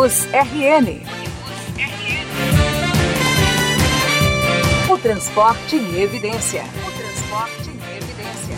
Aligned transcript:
Unibus 0.00 0.24
RN. 0.32 1.02
O 4.90 4.96
transporte 4.96 5.76
em 5.76 6.00
evidência. 6.00 6.62
O 6.62 6.90
transporte 6.90 7.68
em 7.68 7.96
evidência. 7.98 8.56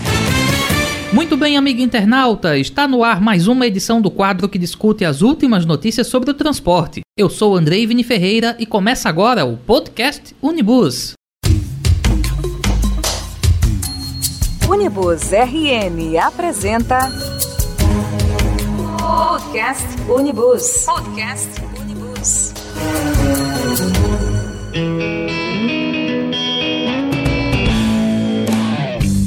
Muito 1.13 1.37
bem, 1.37 1.56
amigo 1.56 1.81
internauta, 1.81 2.56
está 2.56 2.87
no 2.87 3.03
ar 3.03 3.21
mais 3.21 3.49
uma 3.49 3.67
edição 3.67 4.01
do 4.01 4.08
quadro 4.08 4.49
que 4.49 4.56
discute 4.56 5.04
as 5.04 5.21
últimas 5.21 5.67
notícias 5.67 6.06
sobre 6.06 6.31
o 6.31 6.35
transporte. 6.35 7.01
Eu 7.19 7.28
sou 7.28 7.56
Andrei 7.56 7.88
Vini 7.88 8.04
Ferreira 8.04 8.54
e 8.61 8.65
começa 8.65 9.09
agora 9.09 9.45
o 9.45 9.56
podcast 9.56 10.37
Unibus. 10.40 11.15
Unibus 14.69 15.33
RN 15.33 16.19
apresenta 16.23 17.11
Podcast 19.52 19.87
Unibus. 20.11 20.84
Podcast 20.87 21.51
Unibus. 21.79 22.55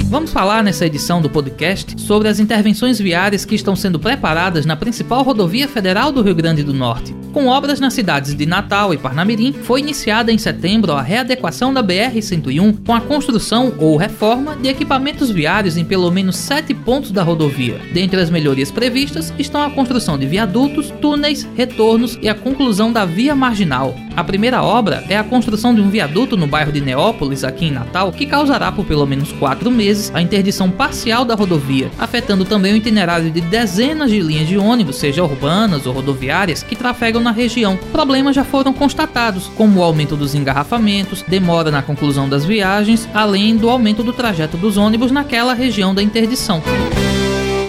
Vamos 0.09 0.31
falar 0.31 0.63
nessa 0.63 0.87
edição 0.87 1.21
do 1.21 1.29
podcast 1.29 2.01
sobre 2.01 2.27
as 2.27 2.39
intervenções 2.39 2.97
viárias 2.97 3.45
que 3.45 3.53
estão 3.53 3.75
sendo 3.75 3.99
preparadas 3.99 4.65
na 4.65 4.75
principal 4.75 5.21
rodovia 5.21 5.67
federal 5.67 6.11
do 6.11 6.23
Rio 6.23 6.33
Grande 6.33 6.63
do 6.63 6.73
Norte. 6.73 7.15
Com 7.35 7.47
obras 7.47 7.81
nas 7.81 7.93
cidades 7.93 8.33
de 8.33 8.45
Natal 8.45 8.93
e 8.93 8.97
Parnamirim, 8.97 9.51
foi 9.51 9.81
iniciada 9.81 10.31
em 10.31 10.37
setembro 10.37 10.93
a 10.93 11.01
readequação 11.01 11.73
da 11.73 11.83
BR-101 11.83 12.85
com 12.85 12.93
a 12.93 13.01
construção 13.01 13.73
ou 13.77 13.97
reforma 13.97 14.55
de 14.55 14.69
equipamentos 14.69 15.29
viários 15.29 15.75
em 15.75 15.83
pelo 15.83 16.09
menos 16.09 16.37
sete 16.37 16.73
pontos 16.73 17.11
da 17.11 17.23
rodovia. 17.23 17.77
Dentre 17.93 18.21
as 18.21 18.29
melhorias 18.29 18.71
previstas 18.71 19.33
estão 19.37 19.61
a 19.61 19.69
construção 19.69 20.17
de 20.17 20.25
viadutos, 20.25 20.89
túneis, 21.01 21.45
retornos 21.57 22.17
e 22.21 22.29
a 22.29 22.33
conclusão 22.33 22.93
da 22.93 23.03
via 23.03 23.35
marginal. 23.35 23.93
A 24.15 24.23
primeira 24.23 24.63
obra 24.63 25.03
é 25.09 25.17
a 25.17 25.23
construção 25.23 25.75
de 25.75 25.81
um 25.81 25.89
viaduto 25.89 26.37
no 26.37 26.47
bairro 26.47 26.71
de 26.71 26.79
Neópolis, 26.79 27.43
aqui 27.43 27.65
em 27.65 27.71
Natal, 27.71 28.13
que 28.13 28.25
causará 28.25 28.71
por 28.71 28.85
pelo 28.85 29.05
menos 29.05 29.33
quatro 29.33 29.69
meses 29.69 30.09
a 30.13 30.21
interdição 30.21 30.71
parcial 30.71 31.25
da 31.25 31.35
rodovia, 31.35 31.91
afetando 31.99 32.45
também 32.45 32.73
o 32.73 32.77
itinerário 32.77 33.29
de 33.29 33.41
dezenas 33.41 34.09
de 34.09 34.21
linhas 34.21 34.47
de 34.47 34.57
ônibus, 34.57 34.95
seja 34.95 35.23
urbanas 35.23 35.85
ou 35.85 35.93
rodoviárias, 35.93 36.63
que 36.63 36.77
trafegam 36.77 37.21
na 37.21 37.31
região. 37.31 37.77
Problemas 37.91 38.35
já 38.35 38.45
foram 38.45 38.71
constatados, 38.71 39.47
como 39.55 39.81
o 39.81 39.83
aumento 39.83 40.15
dos 40.15 40.33
engarrafamentos, 40.33 41.21
demora 41.27 41.69
na 41.69 41.81
conclusão 41.81 42.29
das 42.29 42.45
viagens, 42.45 43.09
além 43.13 43.57
do 43.57 43.69
aumento 43.69 44.01
do 44.01 44.13
trajeto 44.13 44.55
dos 44.55 44.77
ônibus 44.77 45.11
naquela 45.11 45.53
região 45.53 45.93
da 45.93 46.01
interdição. 46.01 46.63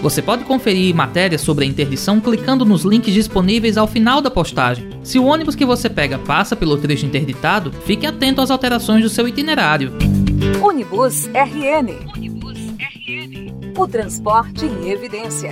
Você 0.07 0.23
pode 0.23 0.45
conferir 0.45 0.95
matérias 0.95 1.41
sobre 1.41 1.65
a 1.65 1.69
interdição 1.69 2.21
clicando 2.21 2.65
nos 2.65 2.85
links 2.85 3.13
disponíveis 3.13 3.77
ao 3.77 3.89
final 3.89 4.21
da 4.21 4.31
postagem. 4.31 4.89
Se 5.03 5.19
o 5.19 5.25
ônibus 5.25 5.57
que 5.57 5.65
você 5.65 5.91
pega 5.91 6.17
passa 6.17 6.55
pelo 6.55 6.77
trecho 6.77 7.05
interditado, 7.05 7.73
fique 7.85 8.07
atento 8.07 8.41
às 8.41 8.49
alterações 8.49 9.03
do 9.03 9.09
seu 9.09 9.27
itinerário. 9.27 9.93
Unibus 10.63 11.27
RN. 11.27 12.09
Unibus 12.17 12.57
RN. 12.79 13.75
O 13.77 13.89
transporte 13.89 14.65
em 14.65 14.91
evidência. 14.91 15.51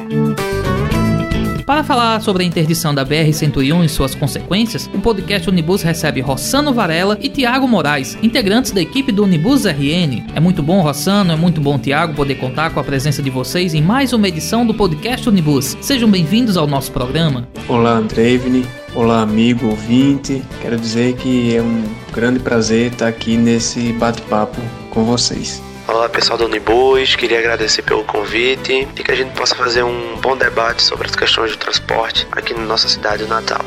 Para 1.67 1.83
falar 1.83 2.21
sobre 2.21 2.43
a 2.43 2.47
interdição 2.47 2.95
da 2.95 3.07
BR-101 3.07 3.85
e 3.85 3.89
suas 3.89 4.15
consequências, 4.15 4.89
o 4.93 5.01
podcast 5.01 5.49
Unibus 5.49 5.81
recebe 5.81 6.21
Rossano 6.21 6.75
Varela 6.75 7.17
e 7.23 7.29
Tiago 7.31 7.67
Moraes, 7.67 8.19
integrantes 8.23 8.71
da 8.71 8.83
equipe 8.83 9.11
do 9.11 9.25
Unibus 9.25 9.65
RN. 9.65 10.27
É 10.35 10.41
muito 10.41 10.63
bom, 10.63 10.83
Rossano, 10.83 11.33
é 11.33 11.37
muito 11.37 11.63
bom, 11.63 11.79
Tiago, 11.79 12.15
poder 12.15 12.35
contar 12.35 12.69
com 12.75 12.81
a 12.81 12.85
presença 12.85 13.23
de 13.23 13.31
vocês 13.31 13.73
em 13.73 13.81
mais 13.81 14.13
uma 14.13 14.29
edição 14.29 14.67
do 14.67 14.75
podcast 14.75 15.27
Unibus. 15.27 15.75
Sejam 15.81 16.11
bem-vindos 16.11 16.59
ao 16.59 16.67
nosso 16.67 16.93
programa. 16.93 17.49
Olá, 17.67 17.93
Andrevni. 17.93 18.67
Olá, 18.95 19.23
amigo 19.23 19.69
ouvinte. 19.69 20.43
Quero 20.61 20.77
dizer 20.77 21.17
que 21.17 21.57
é 21.57 21.63
um 21.63 21.83
grande 22.13 22.41
prazer 22.41 22.93
estar 22.93 23.09
aqui 23.09 23.39
nesse 23.39 23.91
bate-papo 23.95 24.61
com 24.91 25.05
vocês. 25.05 25.63
Olá 25.95 26.09
pessoal 26.09 26.37
do 26.37 26.47
Unibus, 26.47 27.15
queria 27.15 27.39
agradecer 27.39 27.83
pelo 27.83 28.03
convite 28.03 28.89
e 28.99 29.05
que 29.05 29.13
a 29.13 29.15
gente 29.15 29.31
possa 29.31 29.55
fazer 29.55 29.85
um 29.85 30.21
bom 30.21 30.37
debate 30.37 30.83
sobre 30.83 31.07
as 31.07 31.15
questões 31.15 31.53
de 31.53 31.59
transporte 31.59 32.27
aqui 32.33 32.53
na 32.53 32.65
nossa 32.65 32.89
cidade 32.89 33.25
natal. 33.27 33.61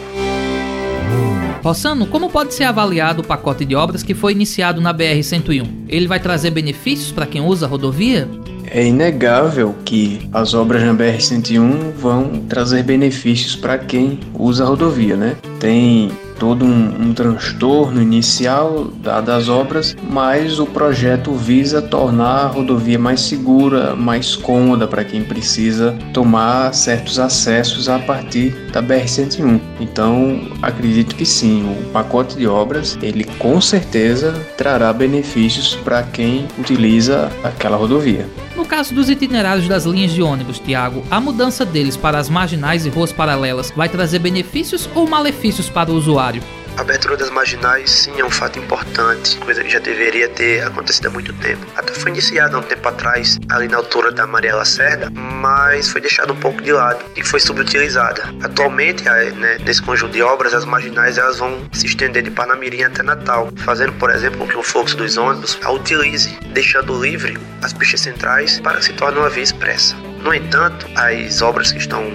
Rossano, 1.64 2.06
como 2.06 2.30
pode 2.30 2.54
ser 2.54 2.66
avaliado 2.66 3.22
o 3.22 3.26
pacote 3.26 3.64
de 3.64 3.76
obras 3.78 4.04
que 4.04 4.14
foi 4.14 4.34
iniciado 4.34 4.82
na 4.82 4.94
BR-101? 4.94 5.86
Ele 5.88 6.06
vai 6.06 6.20
trazer 6.20 6.52
benefícios 6.52 7.14
para 7.14 7.26
quem 7.26 7.42
usa 7.42 7.66
a 7.66 7.70
rodovia? 7.70 8.28
É 8.70 8.86
inegável 8.86 9.74
que 9.86 10.28
as 10.34 10.54
obras 10.54 10.84
na 10.84 10.94
BR-101 10.94 11.94
vão 11.94 12.42
trazer 12.50 12.84
benefícios 12.84 13.56
para 13.56 13.78
quem 13.78 14.20
usa 14.34 14.66
a 14.66 14.68
rodovia, 14.68 15.16
né? 15.16 15.38
Tem 15.59 16.12
todo 16.40 16.66
um, 16.66 17.07
um 17.07 17.13
transtorno 17.13 18.01
inicial 18.01 18.85
das 18.85 19.50
obras, 19.50 19.95
mas 20.09 20.59
o 20.59 20.66
projeto 20.66 21.34
visa 21.34 21.81
tornar 21.81 22.45
a 22.45 22.47
rodovia 22.47 22.97
mais 22.97 23.22
segura, 23.22 23.96
mais 23.96 24.35
cômoda 24.35 24.88
para 24.88 25.03
quem 25.03 25.23
precisa 25.23 25.97
tomar 26.13 26.73
certos 26.73 27.19
acessos 27.19 27.90
a 27.90 28.00
partir 28.00 28.51
da 28.72 28.81
BR-101. 28.81 29.59
Então, 29.79 30.41
acredito 30.62 31.16
que 31.16 31.25
sim, 31.25 31.63
o 31.63 31.90
pacote 31.91 32.38
de 32.38 32.47
obras, 32.47 32.97
ele 33.01 33.23
com 33.23 33.59
certeza 33.59 34.34
trará 34.56 34.94
benefícios 34.94 35.75
para 35.75 36.03
quem 36.03 36.47
utiliza 36.57 37.31
aquela 37.44 37.78
rodovia. 37.78 38.28
No 38.56 38.66
caso 38.66 38.94
dos 38.94 39.07
itinerários 39.07 39.67
das 39.67 39.85
linhas 39.85 40.12
de 40.12 40.22
ônibus, 40.22 40.59
Tiago, 40.59 41.03
a 41.12 41.22
mudança 41.22 41.63
deles 41.63 41.96
para 41.96 42.17
as 42.17 42.28
marginais 42.28 42.85
e 42.85 42.90
ruas 42.90 43.12
paralelas 43.12 43.72
vai 43.75 43.88
trazer 43.88 44.17
benefícios 44.19 44.90
ou 44.96 45.07
malefícios 45.07 45.47
para 45.74 45.91
o 45.91 45.96
usuário? 45.96 46.44
A 46.78 46.81
abertura 46.81 47.18
das 47.18 47.31
marginais, 47.31 47.90
sim, 47.90 48.19
é 48.19 48.24
um 48.24 48.30
fato 48.30 48.59
importante, 48.59 49.35
coisa 49.38 49.63
que 49.63 49.69
já 49.69 49.80
deveria 49.80 50.30
ter 50.30 50.63
acontecido 50.63 51.08
há 51.08 51.09
muito 51.09 51.34
tempo. 51.34 51.66
Até 51.75 51.91
foi 51.91 52.12
iniciada 52.12 52.56
há 52.56 52.59
um 52.59 52.63
tempo 52.63 52.88
atrás, 52.88 53.40
ali 53.50 53.68
na 53.68 53.78
altura 53.78 54.12
da 54.12 54.28
Maria 54.28 54.56
Lacerda, 54.56 55.09
mas 55.09 55.90
foi 55.90 56.02
deixada 56.02 56.31
um 56.31 56.35
pouco 56.35 56.62
de 56.62 56.72
lado 56.72 57.03
e 57.16 57.24
foi 57.24 57.40
subutilizada. 57.40 58.31
Atualmente, 58.44 59.03
né, 59.03 59.58
nesse 59.66 59.81
conjunto 59.81 60.12
de 60.12 60.22
obras, 60.22 60.53
as 60.53 60.66
marginais 60.66 61.18
elas 61.18 61.40
vão 61.40 61.68
se 61.72 61.88
estender 61.88 62.22
de 62.22 62.29
Panamirim 62.29 62.84
até 62.84 63.02
Natal, 63.02 63.50
fazendo, 63.58 63.94
por 63.94 64.12
exemplo, 64.12 64.38
com 64.38 64.47
que 64.47 64.58
o 64.58 64.62
fluxo 64.62 64.96
dos 64.96 65.18
ônibus 65.18 65.58
a 65.64 65.72
utilize, 65.72 66.38
deixando 66.53 67.02
livre 67.02 67.40
as 67.64 67.74
pistas 67.74 68.02
centrais 68.02 68.59
para 68.59 68.78
que 68.78 68.85
se 68.85 68.94
torne 68.94 69.18
uma 69.18 69.29
via 69.29 69.44
expressa. 69.44 69.96
No 70.22 70.31
entanto, 70.31 70.85
as 70.96 71.41
obras 71.41 71.72
que 71.72 71.79
estão 71.79 72.14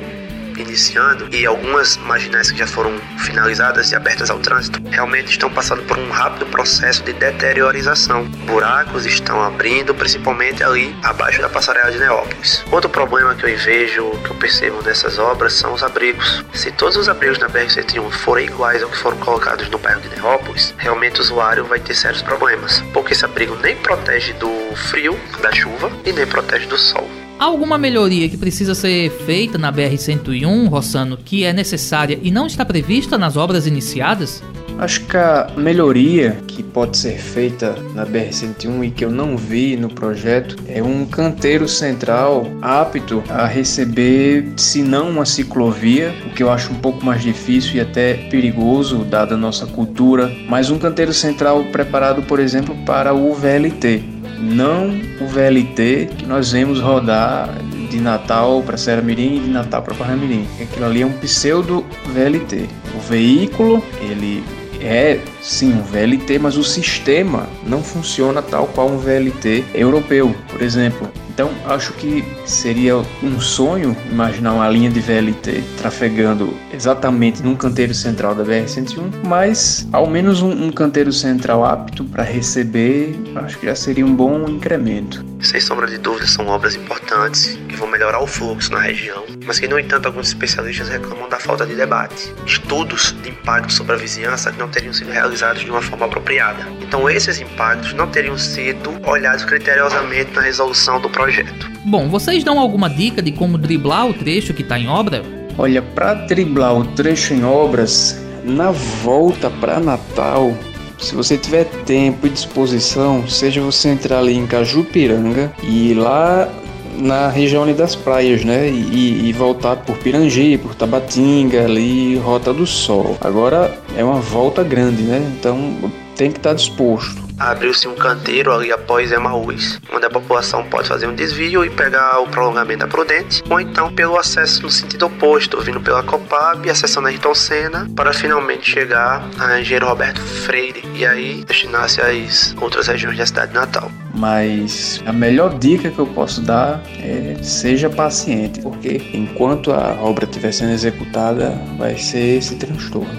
iniciando 0.60 1.28
e 1.34 1.46
algumas 1.46 1.96
marginais 1.96 2.50
que 2.50 2.58
já 2.58 2.66
foram 2.66 2.98
finalizadas 3.18 3.90
e 3.90 3.96
abertas 3.96 4.30
ao 4.30 4.38
trânsito 4.38 4.82
realmente 4.90 5.30
estão 5.30 5.50
passando 5.50 5.82
por 5.84 5.98
um 5.98 6.10
rápido 6.10 6.46
processo 6.46 7.02
de 7.04 7.12
deteriorização. 7.12 8.24
Buracos 8.46 9.06
estão 9.06 9.42
abrindo, 9.42 9.94
principalmente 9.94 10.62
ali 10.62 10.94
abaixo 11.02 11.40
da 11.40 11.48
passarela 11.48 11.90
de 11.90 11.98
Neópolis. 11.98 12.64
Outro 12.70 12.90
problema 12.90 13.34
que 13.34 13.44
eu 13.44 13.56
vejo, 13.56 14.10
que 14.24 14.30
eu 14.30 14.36
percebo 14.36 14.82
nessas 14.82 15.18
obras 15.18 15.52
são 15.52 15.72
os 15.72 15.82
abrigos. 15.82 16.44
Se 16.52 16.70
todos 16.72 16.96
os 16.96 17.08
abrigos 17.08 17.38
na 17.38 17.48
BR-101 17.48 18.10
forem 18.10 18.46
iguais 18.46 18.82
ao 18.82 18.88
que 18.88 18.96
foram 18.96 19.16
colocados 19.18 19.68
no 19.68 19.78
bairro 19.78 20.00
de 20.00 20.08
Neópolis, 20.08 20.74
realmente 20.78 21.18
o 21.18 21.22
usuário 21.22 21.64
vai 21.64 21.80
ter 21.80 21.94
sérios 21.94 22.22
problemas, 22.22 22.80
porque 22.92 23.12
esse 23.12 23.24
abrigo 23.24 23.56
nem 23.56 23.76
protege 23.76 24.32
do 24.34 24.50
frio, 24.76 25.18
da 25.40 25.52
chuva 25.52 25.90
e 26.04 26.12
nem 26.12 26.26
protege 26.26 26.66
do 26.66 26.78
sol. 26.78 27.21
Alguma 27.42 27.76
melhoria 27.76 28.28
que 28.28 28.36
precisa 28.36 28.72
ser 28.72 29.10
feita 29.10 29.58
na 29.58 29.72
BR-101, 29.72 30.68
Rossano, 30.68 31.16
que 31.16 31.42
é 31.42 31.52
necessária 31.52 32.16
e 32.22 32.30
não 32.30 32.46
está 32.46 32.64
prevista 32.64 33.18
nas 33.18 33.36
obras 33.36 33.66
iniciadas? 33.66 34.40
Acho 34.78 35.04
que 35.06 35.16
a 35.16 35.50
melhoria 35.56 36.38
que 36.46 36.62
pode 36.62 36.96
ser 36.96 37.18
feita 37.18 37.74
na 37.96 38.06
BR-101 38.06 38.84
e 38.86 38.90
que 38.92 39.04
eu 39.04 39.10
não 39.10 39.36
vi 39.36 39.76
no 39.76 39.88
projeto 39.88 40.56
é 40.68 40.80
um 40.80 41.04
canteiro 41.04 41.66
central 41.66 42.46
apto 42.62 43.24
a 43.28 43.44
receber, 43.44 44.52
se 44.56 44.80
não 44.80 45.10
uma 45.10 45.26
ciclovia, 45.26 46.14
o 46.24 46.30
que 46.30 46.44
eu 46.44 46.48
acho 46.48 46.70
um 46.70 46.76
pouco 46.76 47.04
mais 47.04 47.22
difícil 47.22 47.74
e 47.74 47.80
até 47.80 48.14
perigoso, 48.30 48.98
dada 48.98 49.34
a 49.34 49.38
nossa 49.38 49.66
cultura, 49.66 50.32
mas 50.48 50.70
um 50.70 50.78
canteiro 50.78 51.12
central 51.12 51.64
preparado, 51.72 52.22
por 52.22 52.38
exemplo, 52.38 52.76
para 52.86 53.12
o 53.12 53.34
VLT 53.34 54.11
não 54.42 54.88
o 55.20 55.26
VLT 55.26 56.10
que 56.18 56.26
nós 56.26 56.52
vemos 56.52 56.80
rodar 56.80 57.48
de 57.88 58.00
Natal 58.00 58.62
para 58.62 58.76
Serra 58.76 59.00
Mirim 59.00 59.36
e 59.36 59.40
de 59.40 59.50
Natal 59.50 59.82
para 59.82 59.94
Parnamirim. 59.94 60.46
Aquilo 60.60 60.86
ali 60.86 61.02
é 61.02 61.06
um 61.06 61.12
pseudo 61.12 61.84
VLT. 62.06 62.68
O 62.96 63.00
veículo, 63.00 63.82
ele 64.00 64.42
é 64.80 65.20
sim 65.40 65.72
um 65.72 65.82
VLT, 65.82 66.38
mas 66.38 66.56
o 66.56 66.64
sistema 66.64 67.46
não 67.64 67.82
funciona 67.82 68.42
tal 68.42 68.66
qual 68.66 68.88
um 68.88 68.98
VLT 68.98 69.64
europeu, 69.74 70.34
por 70.50 70.60
exemplo. 70.60 71.08
Então, 71.32 71.50
acho 71.64 71.94
que 71.94 72.22
seria 72.44 72.96
um 73.22 73.40
sonho 73.40 73.96
imaginar 74.10 74.52
uma 74.52 74.68
linha 74.68 74.90
de 74.90 75.00
VLT 75.00 75.62
trafegando 75.78 76.52
exatamente 76.72 77.42
num 77.42 77.54
canteiro 77.54 77.94
central 77.94 78.34
da 78.34 78.44
BR-101, 78.44 79.24
mas 79.24 79.86
ao 79.92 80.06
menos 80.06 80.42
um, 80.42 80.50
um 80.50 80.72
canteiro 80.72 81.12
central 81.12 81.64
apto 81.64 82.04
para 82.04 82.22
receber, 82.22 83.14
acho 83.36 83.58
que 83.58 83.66
já 83.66 83.74
seria 83.74 84.04
um 84.04 84.14
bom 84.14 84.48
incremento. 84.48 85.24
sem 85.40 85.60
sombra 85.60 85.86
de 85.86 85.98
dúvida, 85.98 86.26
são 86.26 86.46
obras 86.48 86.74
importantes 86.74 87.58
que 87.68 87.76
vão 87.76 87.88
melhorar 87.88 88.20
o 88.20 88.26
fluxo 88.26 88.72
na 88.72 88.80
região, 88.80 89.24
mas 89.44 89.58
que, 89.58 89.68
no 89.68 89.78
entanto, 89.78 90.06
alguns 90.06 90.28
especialistas 90.28 90.88
reclamam 90.88 91.28
da 91.28 91.38
falta 91.38 91.66
de 91.66 91.74
debate, 91.74 92.32
estudos 92.46 93.14
de 93.22 93.30
impacto 93.30 93.72
sobre 93.72 93.94
a 93.94 93.96
vizinhança 93.96 94.52
que 94.52 94.58
não 94.58 94.68
teriam 94.68 94.92
sido 94.92 95.10
realizados 95.10 95.62
de 95.62 95.70
uma 95.70 95.82
forma 95.82 96.06
apropriada. 96.06 96.66
Então, 96.80 97.08
esses 97.08 97.40
impactos 97.40 97.92
não 97.94 98.08
teriam 98.08 98.38
sido 98.38 99.00
olhados 99.04 99.44
criteriosamente 99.44 100.32
na 100.32 100.42
resolução 100.42 101.00
do 101.00 101.10
projeto. 101.10 101.70
Bom, 101.84 102.08
vocês 102.08 102.44
dão 102.44 102.58
alguma 102.58 102.88
dica 102.88 103.20
de 103.20 103.32
como 103.32 103.58
driblar 103.58 104.06
o 104.06 104.14
trecho 104.14 104.54
que 104.54 104.62
está 104.62 104.78
em 104.78 104.88
obra? 104.88 105.41
Olha, 105.58 105.82
para 105.82 106.14
driblar 106.14 106.76
o 106.76 106.84
trecho 106.84 107.34
em 107.34 107.44
obras, 107.44 108.18
na 108.44 108.70
volta 108.70 109.50
para 109.50 109.78
Natal, 109.78 110.52
se 110.98 111.14
você 111.14 111.36
tiver 111.36 111.64
tempo 111.84 112.26
e 112.26 112.30
disposição, 112.30 113.28
seja 113.28 113.60
você 113.60 113.88
entrar 113.88 114.18
ali 114.18 114.36
em 114.36 114.46
Cajupiranga 114.46 115.52
e 115.62 115.94
lá 115.94 116.48
na 116.96 117.28
região 117.28 117.62
ali 117.62 117.74
das 117.74 117.96
praias, 117.96 118.44
né? 118.44 118.68
E, 118.68 119.28
e, 119.28 119.32
voltar 119.32 119.76
por 119.76 119.96
Pirangi, 119.98 120.58
por 120.58 120.74
Tabatinga, 120.74 121.64
ali, 121.64 122.16
Rota 122.18 122.52
do 122.52 122.66
Sol. 122.66 123.16
Agora 123.20 123.76
é 123.96 124.04
uma 124.04 124.20
volta 124.20 124.62
grande, 124.62 125.02
né? 125.02 125.20
Então 125.38 125.74
tem 126.16 126.30
que 126.30 126.38
estar 126.38 126.54
disposto 126.54 127.31
abriu-se 127.50 127.88
um 127.88 127.94
canteiro 127.94 128.52
ali 128.52 128.72
após 128.72 129.12
Emaús, 129.12 129.80
onde 129.92 130.06
a 130.06 130.10
população 130.10 130.64
pode 130.64 130.88
fazer 130.88 131.06
um 131.06 131.14
desvio 131.14 131.64
e 131.64 131.70
pegar 131.70 132.20
o 132.20 132.28
prolongamento 132.28 132.80
da 132.80 132.86
Prudente, 132.86 133.42
ou 133.48 133.60
então 133.60 133.92
pelo 133.92 134.18
acesso 134.18 134.62
no 134.62 134.70
sentido 134.70 135.06
oposto, 135.06 135.60
vindo 135.60 135.80
pela 135.80 136.02
Copab 136.02 136.66
e 136.66 136.70
acessando 136.70 137.08
Ayrton 137.08 137.34
Senna, 137.34 137.88
para 137.94 138.12
finalmente 138.12 138.70
chegar 138.70 139.22
a 139.38 139.60
Engenheiro 139.60 139.86
Roberto 139.86 140.20
Freire 140.20 140.82
e 140.94 141.06
aí 141.06 141.44
destinar-se 141.44 142.00
às 142.00 142.54
outras 142.60 142.86
regiões 142.86 143.18
da 143.18 143.26
cidade 143.26 143.52
de 143.52 143.58
Natal. 143.58 143.90
Mas 144.14 145.02
a 145.06 145.12
melhor 145.12 145.58
dica 145.58 145.90
que 145.90 145.98
eu 145.98 146.06
posso 146.06 146.40
dar 146.42 146.82
é 146.98 147.36
seja 147.42 147.88
paciente, 147.88 148.60
porque 148.60 149.10
enquanto 149.12 149.72
a 149.72 149.94
obra 150.00 150.24
estiver 150.24 150.52
sendo 150.52 150.72
executada, 150.72 151.50
vai 151.78 151.96
ser 151.96 152.38
esse 152.38 152.56
transtorno. 152.56 153.10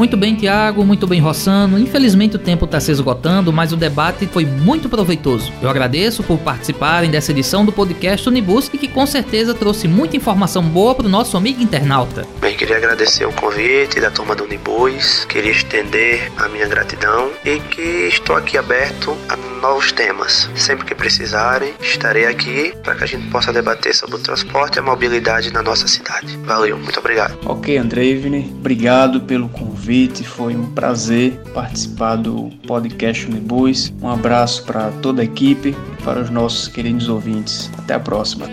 Muito 0.00 0.16
bem, 0.16 0.34
Tiago, 0.34 0.82
muito 0.82 1.06
bem, 1.06 1.20
Rossano. 1.20 1.78
Infelizmente 1.78 2.34
o 2.34 2.38
tempo 2.38 2.64
está 2.64 2.80
se 2.80 2.90
esgotando, 2.90 3.52
mas 3.52 3.70
o 3.70 3.76
debate 3.76 4.26
foi 4.26 4.46
muito 4.46 4.88
proveitoso. 4.88 5.52
Eu 5.60 5.68
agradeço 5.68 6.22
por 6.22 6.38
participarem 6.38 7.10
dessa 7.10 7.32
edição 7.32 7.66
do 7.66 7.70
podcast 7.70 8.26
Unibus 8.26 8.70
e 8.72 8.78
que 8.78 8.88
com 8.88 9.04
certeza 9.04 9.52
trouxe 9.52 9.86
muita 9.86 10.16
informação 10.16 10.62
boa 10.62 10.94
para 10.94 11.04
o 11.04 11.10
nosso 11.10 11.36
amigo 11.36 11.62
internauta. 11.62 12.26
Bem, 12.40 12.56
queria 12.56 12.78
agradecer 12.78 13.26
o 13.26 13.32
convite 13.34 14.00
da 14.00 14.10
turma 14.10 14.34
do 14.34 14.44
Unibus, 14.44 15.26
queria 15.26 15.52
estender 15.52 16.32
a 16.38 16.48
minha 16.48 16.66
gratidão 16.66 17.30
e 17.44 17.60
que 17.60 18.08
estou 18.08 18.36
aqui 18.36 18.56
aberto 18.56 19.14
a 19.28 19.36
novos 19.60 19.92
temas. 19.92 20.48
Sempre 20.54 20.86
que 20.86 20.94
precisarem, 20.94 21.74
estarei 21.80 22.26
aqui 22.26 22.74
para 22.82 22.94
que 22.94 23.04
a 23.04 23.06
gente 23.06 23.28
possa 23.30 23.52
debater 23.52 23.94
sobre 23.94 24.16
o 24.16 24.18
transporte 24.18 24.76
e 24.76 24.78
a 24.78 24.82
mobilidade 24.82 25.52
na 25.52 25.62
nossa 25.62 25.86
cidade. 25.86 26.36
Valeu, 26.44 26.78
muito 26.78 26.98
obrigado. 26.98 27.38
Ok, 27.46 27.76
Andreivne, 27.76 28.52
obrigado 28.58 29.20
pelo 29.20 29.48
convite, 29.48 30.24
foi 30.24 30.56
um 30.56 30.72
prazer 30.72 31.32
participar 31.54 32.16
do 32.16 32.50
podcast 32.66 33.26
Unibus. 33.26 33.92
Um 34.00 34.08
abraço 34.08 34.64
para 34.64 34.90
toda 35.02 35.22
a 35.22 35.24
equipe, 35.24 35.76
para 36.04 36.20
os 36.20 36.30
nossos 36.30 36.68
queridos 36.68 37.08
ouvintes. 37.08 37.70
Até 37.78 37.94
a 37.94 38.00
próxima. 38.00 38.46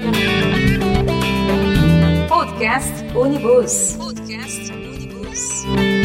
Podcast 2.27 2.94
Unibus. 3.15 3.95
Podcast 3.98 4.71
Unibus. 4.71 5.97